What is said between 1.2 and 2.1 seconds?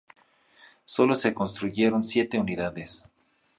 construyeron